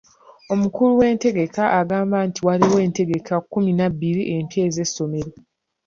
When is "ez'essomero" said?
4.67-5.31